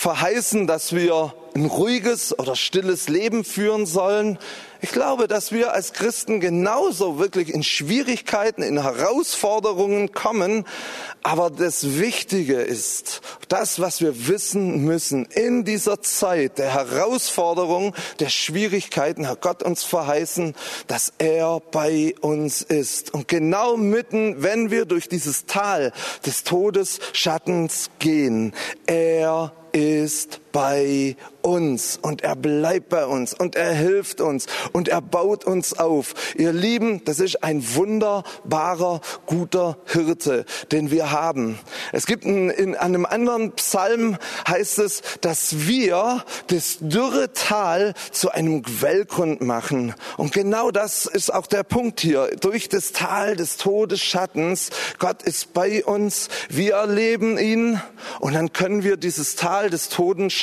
verheißen, 0.00 0.66
dass 0.66 0.94
wir 0.94 1.34
ein 1.54 1.66
ruhiges 1.66 2.38
oder 2.38 2.56
stilles 2.56 3.08
Leben 3.10 3.44
führen 3.44 3.84
sollen. 3.84 4.38
Ich 4.80 4.92
glaube, 4.92 5.28
dass 5.28 5.52
wir 5.52 5.74
als 5.74 5.92
Christen 5.92 6.40
genauso 6.40 7.18
wirklich 7.18 7.52
in 7.52 7.62
Schwierigkeiten, 7.62 8.62
in 8.62 8.82
Herausforderungen 8.82 10.12
kommen. 10.12 10.64
Aber 11.22 11.50
das 11.50 11.98
Wichtige 11.98 12.62
ist, 12.62 13.20
das, 13.48 13.78
was 13.78 14.00
wir 14.00 14.26
wissen 14.26 14.84
müssen, 14.84 15.26
in 15.26 15.66
dieser 15.66 16.00
Zeit 16.00 16.56
der 16.56 16.72
Herausforderung, 16.72 17.94
der 18.20 18.30
Schwierigkeiten 18.30 19.28
hat 19.28 19.42
Gott 19.42 19.62
uns 19.62 19.84
verheißen, 19.84 20.54
dass 20.86 21.12
er 21.18 21.60
bei 21.72 22.14
uns 22.22 22.62
ist. 22.62 23.12
Und 23.12 23.28
genau 23.28 23.76
mitten, 23.76 24.42
wenn 24.42 24.70
wir 24.70 24.86
durch 24.86 25.10
dieses 25.10 25.44
Tal 25.44 25.92
des 26.24 26.42
Todesschattens 26.44 27.90
gehen, 27.98 28.54
er 28.86 29.52
ist 29.72 30.40
bei 30.52 31.16
uns 31.42 31.98
und 32.00 32.22
er 32.22 32.36
bleibt 32.36 32.88
bei 32.88 33.06
uns 33.06 33.34
und 33.34 33.56
er 33.56 33.72
hilft 33.72 34.20
uns 34.20 34.46
und 34.72 34.88
er 34.88 35.00
baut 35.00 35.44
uns 35.44 35.78
auf. 35.78 36.14
Ihr 36.36 36.52
Lieben, 36.52 37.04
das 37.04 37.20
ist 37.20 37.42
ein 37.42 37.74
wunderbarer, 37.74 39.00
guter 39.26 39.78
Hirte, 39.86 40.44
den 40.72 40.90
wir 40.90 41.10
haben. 41.10 41.58
Es 41.92 42.06
gibt 42.06 42.24
in, 42.24 42.50
in 42.50 42.74
einem 42.74 43.06
anderen 43.06 43.52
Psalm 43.52 44.16
heißt 44.46 44.78
es, 44.80 45.02
dass 45.20 45.66
wir 45.66 46.24
das 46.48 46.78
dürre 46.80 47.32
Tal 47.32 47.94
zu 48.10 48.30
einem 48.30 48.62
Quellgrund 48.62 49.40
machen. 49.40 49.94
Und 50.16 50.32
genau 50.32 50.70
das 50.70 51.06
ist 51.06 51.32
auch 51.32 51.46
der 51.46 51.62
Punkt 51.62 52.00
hier. 52.00 52.30
Durch 52.40 52.68
das 52.68 52.92
Tal 52.92 53.36
des 53.36 53.56
Todesschattens, 53.56 54.70
Gott 54.98 55.22
ist 55.22 55.52
bei 55.54 55.84
uns, 55.84 56.28
wir 56.48 56.74
erleben 56.74 57.38
ihn 57.38 57.80
und 58.18 58.34
dann 58.34 58.52
können 58.52 58.82
wir 58.82 58.96
dieses 58.96 59.36
Tal 59.36 59.70
des 59.70 59.88
Todesschattens 59.88 60.39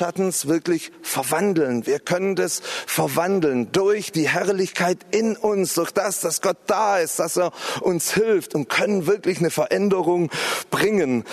wirklich 0.48 0.92
verwandeln. 1.02 1.86
Wir 1.86 2.00
können 2.00 2.36
das 2.36 2.62
verwandeln 2.86 3.72
durch 3.72 4.12
die 4.12 4.30
Herrlichkeit 4.30 5.00
in 5.12 5.36
uns, 5.36 5.74
durch 5.74 5.92
das, 5.92 6.22
dass 6.22 6.42
Gott 6.42 6.58
da 6.68 7.00
ist, 7.00 7.20
dass 7.20 7.38
er 7.38 7.52
uns 7.82 8.14
hilft 8.14 8.56
und 8.56 8.70
können 8.70 9.08
wirklich 9.08 9.40
eine 9.40 9.50
Veränderung 9.50 10.30
bringen. 10.70 11.24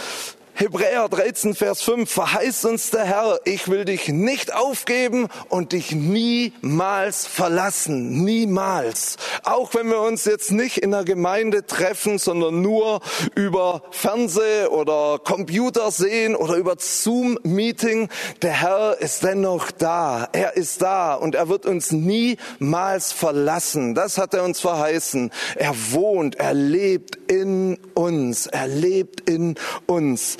Hebräer 0.57 1.09
13, 1.09 1.57
Vers 1.57 1.83
5 1.83 2.09
verheißt 2.09 2.67
uns 2.67 2.91
der 2.91 3.03
Herr, 3.03 3.41
ich 3.45 3.67
will 3.67 3.85
dich 3.85 4.09
nicht 4.09 4.55
aufgeben 4.55 5.27
und 5.49 5.73
dich 5.73 5.91
niemals 5.91 7.27
verlassen. 7.27 8.23
Niemals. 8.23 9.17
Auch 9.43 9.75
wenn 9.75 9.89
wir 9.89 10.01
uns 10.01 10.27
jetzt 10.27 10.53
nicht 10.53 10.79
in 10.79 10.93
der 10.93 11.03
Gemeinde 11.03 11.67
treffen, 11.67 12.21
sondern 12.21 12.63
nur 12.63 13.01
über 13.35 13.83
Fernseh 13.91 14.67
oder 14.67 15.19
Computer 15.19 15.91
sehen 15.91 16.37
oder 16.37 16.55
über 16.55 16.77
Zoom-Meeting, 16.79 18.09
der 18.43 18.63
Herr 18.63 18.97
ist 19.01 19.25
dennoch 19.25 19.73
da. 19.73 20.29
Er 20.31 20.57
ist 20.57 20.83
da 20.83 21.15
und 21.15 21.35
er 21.35 21.49
wird 21.49 21.67
uns 21.67 21.91
niemals 21.91 23.11
verlassen. 23.11 23.97
Das 23.97 24.19
hat 24.19 24.35
er 24.35 24.45
uns 24.45 24.61
verheißen. 24.61 25.33
Er 25.57 25.75
wohnt, 25.91 26.37
er 26.37 26.55
lebt 26.55 27.19
in 27.29 27.77
uns. 27.95 28.47
Er 28.47 28.69
lebt 28.69 29.29
in 29.29 29.57
uns. 29.87 30.39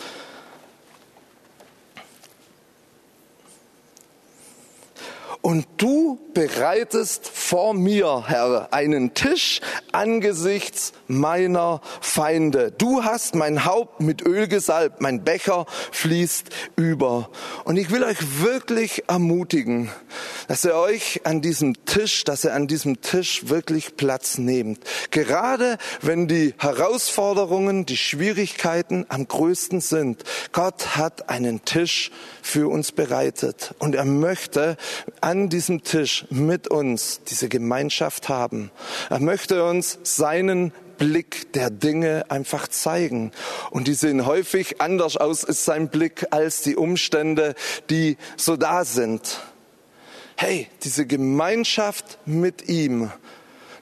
Und 5.45 5.67
du 5.77 6.19
bereitest 6.35 7.29
vor 7.29 7.73
mir, 7.73 8.25
Herr, 8.27 8.69
einen 8.73 9.15
Tisch 9.15 9.61
angesichts 9.93 10.93
meiner 11.07 11.81
Feinde. 12.01 12.73
Du 12.73 13.05
hast 13.05 13.35
mein 13.35 13.65
Haupt 13.65 14.01
mit 14.01 14.23
Öl 14.23 14.49
gesalbt, 14.49 15.01
mein 15.01 15.25
Becher 15.25 15.67
fließt 15.93 16.51
über. 16.77 17.31
Und 17.65 17.77
ich 17.77 17.91
will 17.91 18.03
euch 18.03 18.43
wirklich 18.43 19.05
ermutigen, 19.09 19.91
dass 20.49 20.65
ihr 20.65 20.75
euch 20.75 21.21
an 21.25 21.41
diesem 21.41 21.85
Tisch, 21.87 22.25
dass 22.25 22.45
ihr 22.45 22.55
an 22.55 22.67
diesem 22.67 23.01
Tisch 23.01 23.49
wirklich 23.49 23.97
Platz 23.97 24.39
nehmt. 24.39 24.81
Gerade 25.11 25.79
wenn 26.03 26.29
die 26.29 26.55
Herausforderungen, 26.59 27.87
die 27.87 27.97
Schwierigkeiten 27.97 29.07
am 29.09 29.29
größten 29.29 29.81
sind. 29.81 30.25
Gott 30.53 30.97
hat 30.97 31.31
einen 31.31 31.65
Tisch 31.65 32.11
für 32.43 32.69
uns 32.69 32.93
bereitet 32.93 33.75
und 33.79 33.95
er 33.95 34.05
möchte 34.05 34.77
an 35.21 35.49
diesem 35.49 35.83
Tisch 35.83 36.24
mit 36.31 36.69
uns 36.69 37.21
diese 37.25 37.49
Gemeinschaft 37.49 38.29
haben. 38.29 38.71
Er 39.11 39.21
möchte 39.21 39.65
uns 39.65 39.99
seinen 40.03 40.73
Blick 40.99 41.53
der 41.53 41.71
Dinge 41.71 42.25
einfach 42.29 42.69
zeigen. 42.69 43.33
Und 43.71 43.89
die 43.89 43.95
sehen 43.95 44.27
häufig 44.27 44.81
anders 44.81 45.17
aus, 45.17 45.45
ist 45.45 45.65
sein 45.65 45.89
Blick, 45.89 46.27
als 46.31 46.63
die 46.63 46.77
Umstände, 46.77 47.55
die 47.91 48.17
so 48.37 48.57
da 48.57 48.85
sind. 48.85 49.41
Hey, 50.37 50.69
diese 50.83 51.07
Gemeinschaft 51.07 52.19
mit 52.27 52.69
ihm, 52.69 53.11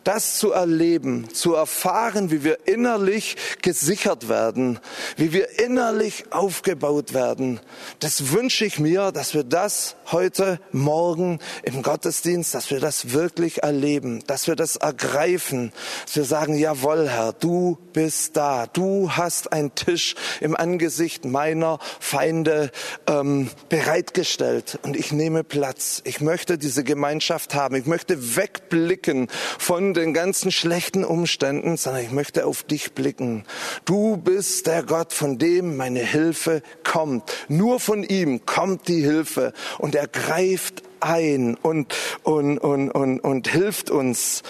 das 0.05 0.39
zu 0.39 0.53
erleben, 0.53 1.29
zu 1.33 1.55
erfahren, 1.55 2.31
wie 2.31 2.45
wir 2.45 2.67
innerlich 2.67 3.37
gesichert 3.63 4.29
werden, 4.29 4.79
wie 5.17 5.33
wir 5.33 5.59
innerlich 5.61 6.25
aufgebaut 6.31 7.15
werden. 7.15 7.61
Das 8.01 8.33
wünsche 8.33 8.65
ich 8.65 8.79
mir, 8.79 9.13
dass 9.13 9.35
wir 9.35 9.45
das 9.45 9.97
heute 10.11 10.61
Morgen 10.73 11.39
im 11.63 11.83
Gottesdienst, 11.83 12.55
dass 12.55 12.71
wir 12.71 12.81
das 12.81 13.13
wirklich 13.13 13.63
erleben, 13.63 14.23
dass 14.27 14.47
wir 14.47 14.57
das 14.57 14.77
ergreifen, 14.77 15.73
dass 16.05 16.17
wir 16.17 16.25
sagen, 16.25 16.55
jawohl 16.55 17.09
Herr, 17.09 17.33
du 17.33 17.79
bist 17.93 18.37
da, 18.37 18.67
du 18.67 19.13
hast 19.13 19.53
einen 19.53 19.75
Tisch 19.75 20.15
im 20.41 20.57
Angesicht 20.57 21.25
meiner 21.25 21.79
Feinde 22.01 22.71
ähm, 23.07 23.51
bereitgestellt 23.69 24.79
und 24.83 24.97
ich 24.97 25.13
nehme 25.13 25.45
Platz. 25.45 26.01
Ich 26.05 26.21
möchte 26.21 26.59
diese 26.59 26.85
Gemeinschaft 26.85 27.55
haben, 27.55 27.77
ich 27.77 27.87
möchte 27.87 28.37
wegblicken 28.37 29.29
von 29.59 29.92
den 29.95 30.15
ganzen 30.15 30.51
schlechten 30.53 31.05
Umständen, 31.05 31.77
sondern 31.77 32.03
ich 32.03 32.11
möchte 32.11 32.47
auf 32.47 32.63
dich 32.63 32.93
blicken. 32.93 33.45
Du 33.85 34.17
bist 34.17 34.67
der 34.67 34.83
Gott, 34.83 35.13
von 35.13 35.39
dem 35.39 35.77
meine 35.77 36.01
Hilfe 36.01 36.63
kommt. 36.85 37.25
Nur 37.49 37.81
von 37.81 38.03
ihm 38.03 38.47
kommt 38.47 38.89
die 38.89 39.03
Hilfe 39.03 39.53
und 39.79 39.95
er 39.95 40.09
greift 40.09 40.83
ein 41.01 41.57
und, 41.57 41.95
und, 42.23 42.59
und, 42.59 42.91
und, 42.91 43.21
und 43.21 43.49
hilft 43.49 43.91
uns. 43.91 44.43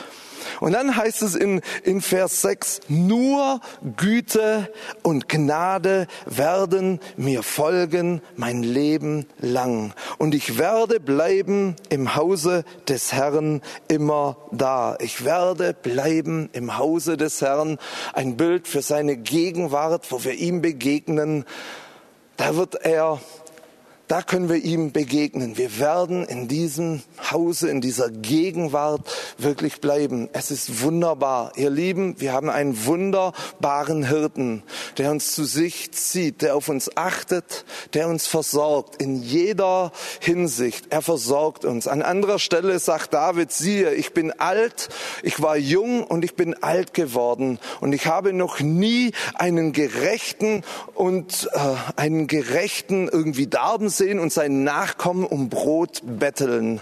Und 0.60 0.72
dann 0.72 0.96
heißt 0.96 1.22
es 1.22 1.34
in, 1.34 1.60
in 1.82 2.00
Vers 2.00 2.42
6, 2.42 2.80
nur 2.88 3.60
Güte 3.96 4.68
und 5.02 5.28
Gnade 5.28 6.06
werden 6.26 7.00
mir 7.16 7.42
folgen 7.42 8.20
mein 8.36 8.62
Leben 8.62 9.26
lang. 9.38 9.92
Und 10.18 10.34
ich 10.34 10.58
werde 10.58 11.00
bleiben 11.00 11.76
im 11.88 12.14
Hause 12.14 12.64
des 12.88 13.12
Herrn 13.12 13.62
immer 13.88 14.36
da. 14.50 14.96
Ich 15.00 15.24
werde 15.24 15.74
bleiben 15.74 16.48
im 16.52 16.78
Hause 16.78 17.16
des 17.16 17.40
Herrn. 17.40 17.78
Ein 18.12 18.36
Bild 18.36 18.68
für 18.68 18.82
seine 18.82 19.16
Gegenwart, 19.16 20.10
wo 20.10 20.24
wir 20.24 20.34
ihm 20.34 20.62
begegnen. 20.62 21.44
Da 22.36 22.56
wird 22.56 22.74
er 22.84 23.20
da 24.12 24.20
können 24.20 24.50
wir 24.50 24.62
ihm 24.62 24.92
begegnen. 24.92 25.56
Wir 25.56 25.78
werden 25.78 26.26
in 26.26 26.46
diesem 26.46 27.00
Hause, 27.30 27.70
in 27.70 27.80
dieser 27.80 28.10
Gegenwart 28.10 29.10
wirklich 29.38 29.80
bleiben. 29.80 30.28
Es 30.34 30.50
ist 30.50 30.82
wunderbar. 30.82 31.52
Ihr 31.56 31.70
Lieben, 31.70 32.20
wir 32.20 32.34
haben 32.34 32.50
einen 32.50 32.84
wunderbaren 32.84 34.06
Hirten, 34.06 34.64
der 34.98 35.12
uns 35.12 35.34
zu 35.34 35.44
sich 35.44 35.92
zieht, 35.92 36.42
der 36.42 36.56
auf 36.56 36.68
uns 36.68 36.94
achtet, 36.94 37.64
der 37.94 38.06
uns 38.06 38.26
versorgt 38.26 39.00
in 39.00 39.22
jeder 39.22 39.92
Hinsicht. 40.20 40.88
Er 40.90 41.00
versorgt 41.00 41.64
uns. 41.64 41.88
An 41.88 42.02
anderer 42.02 42.38
Stelle 42.38 42.78
sagt 42.80 43.14
David, 43.14 43.50
siehe, 43.50 43.94
ich 43.94 44.12
bin 44.12 44.30
alt, 44.30 44.90
ich 45.22 45.40
war 45.40 45.56
jung 45.56 46.04
und 46.04 46.22
ich 46.22 46.34
bin 46.34 46.52
alt 46.62 46.92
geworden 46.92 47.58
und 47.80 47.94
ich 47.94 48.04
habe 48.04 48.34
noch 48.34 48.60
nie 48.60 49.12
einen 49.36 49.72
Gerechten 49.72 50.64
und 50.92 51.48
äh, 51.54 51.58
einen 51.96 52.26
Gerechten 52.26 53.08
irgendwie 53.08 53.46
darben 53.46 53.88
sehen 54.02 54.18
und 54.18 54.32
seinen 54.32 54.64
Nachkommen 54.64 55.24
um 55.24 55.48
Brot 55.48 56.02
betteln. 56.04 56.80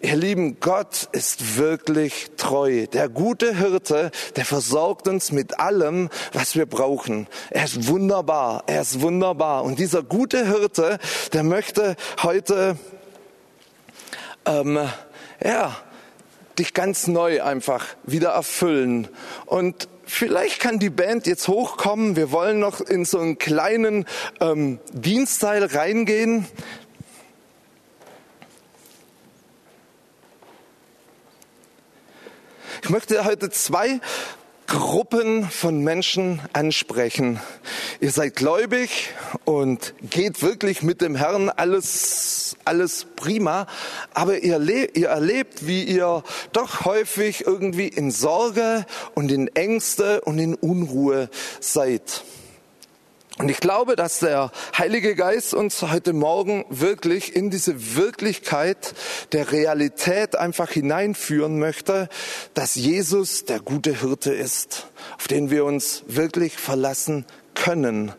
Ihr 0.00 0.14
Lieben, 0.14 0.60
Gott 0.60 1.08
ist 1.10 1.58
wirklich 1.58 2.30
treu. 2.36 2.86
Der 2.86 3.08
gute 3.08 3.56
Hirte, 3.56 4.12
der 4.36 4.44
versorgt 4.44 5.08
uns 5.08 5.32
mit 5.32 5.58
allem, 5.58 6.08
was 6.32 6.54
wir 6.54 6.66
brauchen. 6.66 7.26
Er 7.50 7.64
ist 7.64 7.88
wunderbar, 7.88 8.62
er 8.68 8.82
ist 8.82 9.00
wunderbar. 9.00 9.64
Und 9.64 9.80
dieser 9.80 10.04
gute 10.04 10.46
Hirte, 10.46 11.00
der 11.32 11.42
möchte 11.42 11.96
heute, 12.22 12.76
ähm, 14.46 14.78
ja, 15.42 15.76
dich 16.56 16.72
ganz 16.72 17.08
neu 17.08 17.42
einfach 17.42 17.84
wieder 18.04 18.28
erfüllen. 18.28 19.08
Und 19.46 19.88
vielleicht 20.10 20.60
kann 20.60 20.78
die 20.78 20.90
Band 20.90 21.26
jetzt 21.26 21.48
hochkommen. 21.48 22.16
Wir 22.16 22.32
wollen 22.32 22.58
noch 22.58 22.80
in 22.80 23.04
so 23.04 23.18
einen 23.18 23.38
kleinen 23.38 24.06
ähm, 24.40 24.78
Dienstteil 24.92 25.64
reingehen. 25.64 26.46
Ich 32.82 32.90
möchte 32.90 33.24
heute 33.24 33.50
zwei 33.50 34.00
Gruppen 34.68 35.48
von 35.50 35.82
Menschen 35.82 36.42
ansprechen. 36.52 37.40
Ihr 38.00 38.10
seid 38.10 38.36
gläubig 38.36 39.14
und 39.46 39.94
geht 40.10 40.42
wirklich 40.42 40.82
mit 40.82 41.00
dem 41.00 41.16
Herrn 41.16 41.48
alles, 41.48 42.54
alles 42.66 43.06
prima, 43.16 43.66
aber 44.12 44.40
ihr, 44.40 44.60
ihr 44.94 45.08
erlebt, 45.08 45.66
wie 45.66 45.84
ihr 45.84 46.22
doch 46.52 46.84
häufig 46.84 47.46
irgendwie 47.46 47.88
in 47.88 48.10
Sorge 48.10 48.84
und 49.14 49.32
in 49.32 49.48
Ängste 49.48 50.20
und 50.20 50.38
in 50.38 50.54
Unruhe 50.54 51.30
seid. 51.60 52.22
Und 53.38 53.50
ich 53.50 53.60
glaube, 53.60 53.94
dass 53.94 54.18
der 54.18 54.50
Heilige 54.76 55.14
Geist 55.14 55.54
uns 55.54 55.80
heute 55.82 56.12
Morgen 56.12 56.64
wirklich 56.70 57.36
in 57.36 57.50
diese 57.50 57.94
Wirklichkeit 57.94 58.94
der 59.30 59.52
Realität 59.52 60.34
einfach 60.34 60.70
hineinführen 60.70 61.60
möchte, 61.60 62.08
dass 62.54 62.74
Jesus 62.74 63.44
der 63.44 63.60
gute 63.60 64.00
Hirte 64.00 64.34
ist, 64.34 64.88
auf 65.16 65.28
den 65.28 65.50
wir 65.50 65.64
uns 65.64 66.02
wirklich 66.08 66.56
verlassen 66.56 67.26
können. 67.54 68.12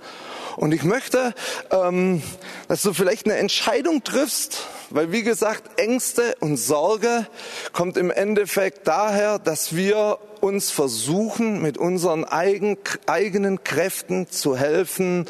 Und 0.60 0.74
ich 0.74 0.84
möchte, 0.84 1.34
ähm, 1.72 2.22
dass 2.68 2.82
du 2.82 2.92
vielleicht 2.92 3.26
eine 3.26 3.38
Entscheidung 3.38 4.04
triffst, 4.04 4.68
weil 4.90 5.10
wie 5.14 5.24
gesagt, 5.24 5.80
Ängste 5.80 6.36
und 6.42 6.58
Sorge 6.58 7.28
kommt 7.72 7.96
im 7.96 8.12
Endeffekt 8.12 8.86
daher, 8.86 9.40
dass 9.40 9.74
wir 9.74 10.20
uns 10.42 10.70
versuchen, 10.70 11.62
mit 11.62 11.78
unseren 11.78 12.26
eigen, 12.26 12.78
eigenen 13.06 13.64
Kräften 13.64 14.30
zu 14.30 14.58
helfen 14.58 15.30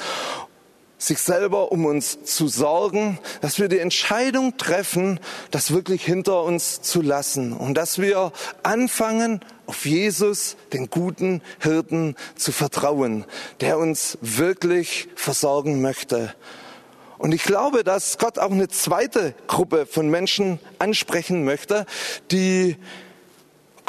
sich 0.99 1.19
selber 1.19 1.71
um 1.71 1.85
uns 1.85 2.23
zu 2.23 2.47
sorgen, 2.47 3.17
dass 3.41 3.57
wir 3.57 3.69
die 3.69 3.79
Entscheidung 3.79 4.57
treffen, 4.57 5.19
das 5.49 5.73
wirklich 5.73 6.05
hinter 6.05 6.43
uns 6.43 6.81
zu 6.81 7.01
lassen 7.01 7.53
und 7.53 7.73
dass 7.73 7.99
wir 7.99 8.31
anfangen, 8.62 9.39
auf 9.65 9.85
Jesus, 9.85 10.57
den 10.73 10.89
guten 10.89 11.41
Hirten, 11.59 12.15
zu 12.35 12.51
vertrauen, 12.51 13.25
der 13.62 13.77
uns 13.77 14.17
wirklich 14.21 15.09
versorgen 15.15 15.81
möchte. 15.81 16.33
Und 17.19 17.33
ich 17.33 17.43
glaube, 17.43 17.83
dass 17.83 18.17
Gott 18.17 18.39
auch 18.39 18.51
eine 18.51 18.67
zweite 18.69 19.35
Gruppe 19.47 19.85
von 19.85 20.09
Menschen 20.09 20.59
ansprechen 20.79 21.43
möchte, 21.43 21.85
die 22.31 22.77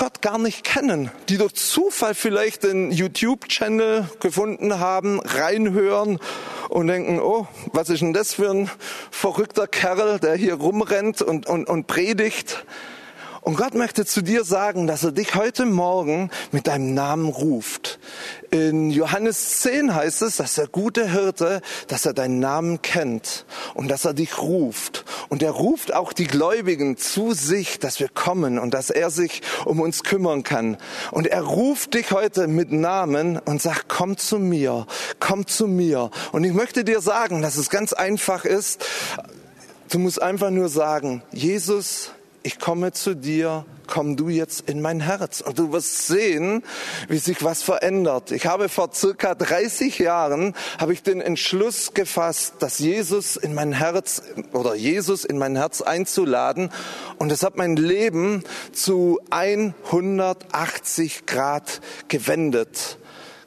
Gott 0.01 0.23
gar 0.23 0.39
nicht 0.39 0.65
kennen, 0.65 1.11
die 1.29 1.37
durch 1.37 1.53
Zufall 1.57 2.15
vielleicht 2.15 2.63
den 2.63 2.91
YouTube-Channel 2.91 4.09
gefunden 4.19 4.81
haben, 4.81 5.21
reinhören 5.21 6.19
und 6.71 6.87
denken, 6.87 7.21
oh, 7.21 7.47
was 7.75 7.91
ist 7.91 8.01
denn 8.01 8.15
das 8.15 8.33
für 8.33 8.51
ein 8.51 8.71
verrückter 9.11 9.67
Kerl, 9.67 10.19
der 10.19 10.37
hier 10.37 10.55
rumrennt 10.55 11.21
und, 11.21 11.47
und, 11.47 11.69
und 11.69 11.87
predigt. 11.87 12.65
Und 13.43 13.59
Gott 13.59 13.75
möchte 13.75 14.07
zu 14.07 14.23
dir 14.23 14.43
sagen, 14.45 14.87
dass 14.87 15.05
er 15.05 15.13
dich 15.13 15.35
heute 15.35 15.67
Morgen 15.67 16.31
mit 16.51 16.67
deinem 16.67 16.95
Namen 16.95 17.29
ruft. 17.29 17.80
In 18.53 18.91
Johannes 18.91 19.61
10 19.61 19.95
heißt 19.95 20.23
es, 20.23 20.39
dass 20.39 20.57
der 20.57 20.67
gute 20.67 21.09
Hirte, 21.09 21.61
dass 21.87 22.05
er 22.05 22.15
deinen 22.15 22.41
Namen 22.41 22.83
kennt 22.83 23.47
und 23.75 23.87
dass 23.89 24.05
er 24.05 24.13
dich 24.13 24.39
ruft. 24.39 25.05
Und 25.29 25.41
er 25.45 25.53
ruft 25.53 25.95
auch 25.95 26.13
die 26.13 26.27
Gläubigen 26.27 26.97
zu 26.97 27.33
sich, 27.33 27.79
dass 27.79 28.01
wir 28.01 28.09
kommen 28.09 28.59
und 28.59 28.75
dass 28.75 28.91
er 28.91 29.11
sich 29.11 29.43
um 29.67 29.79
uns 29.79 30.03
kümmern 30.03 30.43
kann. 30.43 30.79
Und 31.13 31.29
er 31.29 31.43
ruft 31.43 31.95
dich 31.95 32.11
heute 32.11 32.49
mit 32.49 32.73
Namen 32.73 33.39
und 33.39 33.63
sagt, 33.63 33.85
komm 33.87 34.17
zu 34.17 34.41
mir, 34.41 34.89
komm 35.21 35.47
zu 35.47 35.69
mir. 35.69 36.11
Und 36.33 36.43
ich 36.43 36.53
möchte 36.53 36.83
dir 36.83 37.01
sagen, 37.01 37.43
dass 37.43 37.57
es 37.57 37.71
ganz 37.71 37.93
einfach 37.93 38.45
ist. 38.45 38.85
Du 39.91 40.01
musst 40.01 40.21
einfach 40.21 40.51
nur 40.51 40.69
sagen, 40.69 41.23
Jesus, 41.31 42.11
ich 42.43 42.59
komme 42.59 42.91
zu 42.91 43.15
dir, 43.15 43.65
komm 43.91 44.17
du 44.17 44.31
jetzt 44.31 44.71
in 44.71 44.81
mein 44.81 45.01
Herz. 45.01 45.43
Und 45.43 45.59
du 45.59 45.73
wirst 45.73 46.07
sehen, 46.07 46.63
wie 47.09 47.19
sich 47.19 47.45
was 47.45 47.63
verändert. 47.63 48.31
Ich 48.31 48.47
habe 48.47 48.71
vor 48.71 48.91
circa 48.95 49.35
30 49.35 49.99
Jahren, 49.99 50.55
habe 50.79 50.95
ich 50.95 51.03
den 51.03 51.21
Entschluss 51.21 51.93
gefasst, 51.93 52.55
dass 52.61 52.79
Jesus 52.79 53.37
in 53.37 53.53
mein 53.53 53.73
Herz 53.73 54.23
oder 54.53 54.75
Jesus 54.75 55.27
in 55.27 55.37
mein 55.37 55.57
Herz 55.57 55.83
einzuladen. 55.83 56.71
Und 57.19 57.31
es 57.31 57.43
hat 57.43 57.57
mein 57.57 57.77
Leben 57.77 58.45
zu 58.73 59.21
180 59.29 61.27
Grad 61.27 61.81
gewendet. 62.09 62.99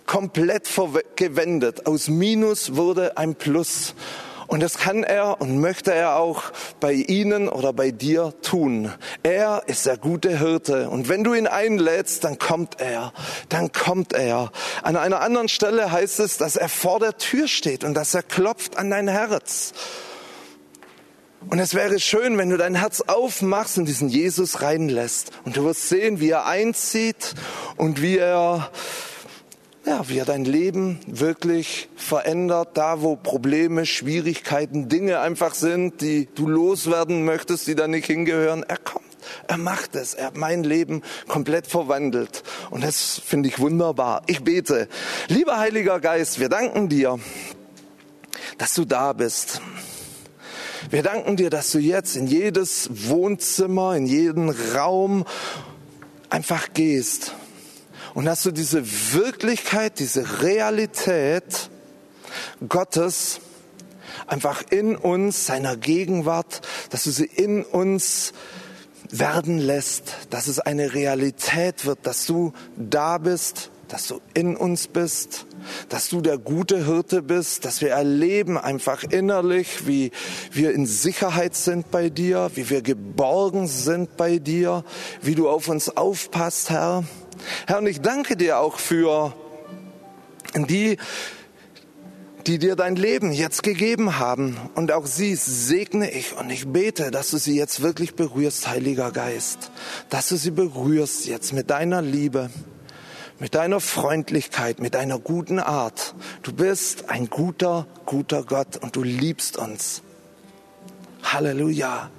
Komplett 0.05 0.69
gewendet. 1.15 1.87
Aus 1.87 2.09
Minus 2.09 2.75
wurde 2.75 3.17
ein 3.17 3.35
Plus. 3.35 3.95
Und 4.53 4.59
das 4.59 4.77
kann 4.77 5.03
er 5.03 5.41
und 5.41 5.59
möchte 5.59 5.91
er 5.91 6.15
auch 6.17 6.43
bei 6.79 6.93
Ihnen 6.93 7.49
oder 7.49 7.73
bei 7.73 7.89
dir 7.89 8.35
tun. 8.43 8.93
Er 9.23 9.63
ist 9.65 9.87
der 9.87 9.97
gute 9.97 10.37
Hirte. 10.37 10.91
Und 10.91 11.09
wenn 11.09 11.23
du 11.23 11.33
ihn 11.33 11.47
einlädst, 11.47 12.23
dann 12.23 12.37
kommt 12.37 12.79
er. 12.79 13.13
Dann 13.49 13.71
kommt 13.71 14.13
er. 14.13 14.51
An 14.83 14.95
einer 14.95 15.21
anderen 15.21 15.49
Stelle 15.49 15.91
heißt 15.91 16.19
es, 16.19 16.37
dass 16.37 16.55
er 16.55 16.69
vor 16.69 16.99
der 16.99 17.17
Tür 17.17 17.47
steht 17.47 17.83
und 17.83 17.95
dass 17.95 18.13
er 18.13 18.21
klopft 18.21 18.77
an 18.77 18.91
dein 18.91 19.07
Herz. 19.07 19.73
Und 21.49 21.57
es 21.57 21.73
wäre 21.73 21.99
schön, 21.99 22.37
wenn 22.37 22.51
du 22.51 22.57
dein 22.57 22.75
Herz 22.75 23.01
aufmachst 23.01 23.79
und 23.79 23.85
diesen 23.85 24.07
Jesus 24.07 24.61
reinlässt. 24.61 25.31
Und 25.45 25.57
du 25.57 25.63
wirst 25.63 25.89
sehen, 25.89 26.19
wie 26.19 26.29
er 26.29 26.45
einzieht 26.45 27.33
und 27.75 28.03
wie 28.03 28.19
er 28.19 28.69
ja, 29.85 30.07
wie 30.07 30.17
er 30.17 30.25
dein 30.25 30.45
Leben 30.45 30.99
wirklich 31.07 31.89
verändert, 31.95 32.69
da 32.75 33.01
wo 33.01 33.15
Probleme, 33.15 33.85
Schwierigkeiten, 33.85 34.87
Dinge 34.87 35.19
einfach 35.19 35.53
sind, 35.53 35.99
die 36.01 36.29
du 36.33 36.47
loswerden 36.47 37.25
möchtest, 37.25 37.67
die 37.67 37.75
da 37.75 37.87
nicht 37.87 38.05
hingehören. 38.05 38.63
Er 38.63 38.77
kommt, 38.77 39.05
er 39.47 39.57
macht 39.57 39.95
es, 39.95 40.13
er 40.13 40.27
hat 40.27 40.37
mein 40.37 40.63
Leben 40.63 41.01
komplett 41.27 41.67
verwandelt. 41.67 42.43
Und 42.69 42.83
das 42.83 43.21
finde 43.25 43.49
ich 43.49 43.59
wunderbar. 43.59 44.23
Ich 44.27 44.43
bete. 44.43 44.87
Lieber 45.27 45.59
Heiliger 45.59 45.99
Geist, 45.99 46.39
wir 46.39 46.49
danken 46.49 46.87
dir, 46.87 47.19
dass 48.57 48.73
du 48.75 48.85
da 48.85 49.11
bist. 49.11 49.61
Wir 50.89 51.03
danken 51.03 51.35
dir, 51.35 51.49
dass 51.49 51.71
du 51.71 51.79
jetzt 51.79 52.15
in 52.15 52.27
jedes 52.27 52.89
Wohnzimmer, 53.09 53.95
in 53.95 54.05
jeden 54.05 54.49
Raum 54.49 55.25
einfach 56.29 56.73
gehst 56.73 57.33
und 58.13 58.25
dass 58.25 58.43
du 58.43 58.51
diese 58.51 58.83
Wirklichkeit, 59.13 59.99
diese 59.99 60.41
Realität 60.41 61.69
Gottes 62.67 63.39
einfach 64.27 64.63
in 64.69 64.95
uns, 64.95 65.45
seiner 65.45 65.77
Gegenwart, 65.77 66.61
dass 66.89 67.03
du 67.03 67.11
sie 67.11 67.25
in 67.25 67.63
uns 67.63 68.33
werden 69.09 69.59
lässt, 69.59 70.15
dass 70.29 70.47
es 70.47 70.59
eine 70.59 70.93
Realität 70.93 71.85
wird, 71.85 71.99
dass 72.03 72.25
du 72.25 72.53
da 72.77 73.17
bist, 73.17 73.69
dass 73.87 74.07
du 74.07 74.21
in 74.33 74.55
uns 74.55 74.87
bist, 74.87 75.45
dass 75.89 76.09
du 76.09 76.21
der 76.21 76.39
gute 76.39 76.85
Hirte 76.85 77.21
bist, 77.21 77.63
dass 77.63 77.81
wir 77.81 77.91
erleben 77.91 78.57
einfach 78.57 79.03
innerlich, 79.03 79.85
wie 79.85 80.11
wir 80.51 80.73
in 80.73 80.87
Sicherheit 80.87 81.55
sind 81.55 81.91
bei 81.91 82.09
dir, 82.09 82.49
wie 82.55 82.71
wir 82.71 82.81
geborgen 82.81 83.67
sind 83.67 84.17
bei 84.17 84.39
dir, 84.39 84.83
wie 85.21 85.35
du 85.35 85.47
auf 85.47 85.67
uns 85.67 85.95
aufpasst, 85.95 86.71
Herr. 86.71 87.03
Herr, 87.67 87.79
und 87.79 87.87
ich 87.87 88.01
danke 88.01 88.35
dir 88.35 88.59
auch 88.59 88.79
für 88.79 89.33
die, 90.55 90.97
die 92.47 92.59
dir 92.59 92.75
dein 92.75 92.95
Leben 92.95 93.31
jetzt 93.31 93.63
gegeben 93.63 94.19
haben. 94.19 94.57
Und 94.75 94.91
auch 94.91 95.05
sie 95.05 95.35
segne 95.35 96.11
ich 96.11 96.35
und 96.37 96.49
ich 96.49 96.67
bete, 96.67 97.11
dass 97.11 97.29
du 97.31 97.37
sie 97.37 97.55
jetzt 97.55 97.81
wirklich 97.81 98.15
berührst, 98.15 98.67
Heiliger 98.67 99.11
Geist. 99.11 99.71
Dass 100.09 100.29
du 100.29 100.35
sie 100.35 100.51
berührst 100.51 101.25
jetzt 101.25 101.53
mit 101.53 101.69
deiner 101.69 102.01
Liebe, 102.01 102.49
mit 103.39 103.55
deiner 103.55 103.79
Freundlichkeit, 103.79 104.79
mit 104.79 104.93
deiner 104.93 105.19
guten 105.19 105.59
Art. 105.59 106.15
Du 106.43 106.53
bist 106.53 107.09
ein 107.09 107.29
guter, 107.29 107.87
guter 108.05 108.43
Gott 108.43 108.77
und 108.77 108.95
du 108.95 109.03
liebst 109.03 109.57
uns. 109.57 110.01
Halleluja. 111.23 112.09